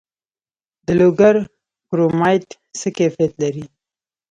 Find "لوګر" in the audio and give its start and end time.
0.99-1.35